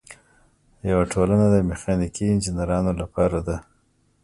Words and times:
یوه 0.89 1.05
ټولنه 1.13 1.45
د 1.53 1.57
میخانیکي 1.69 2.23
انجینرانو 2.33 2.91
لپاره 3.01 3.39
ده. 3.47 3.57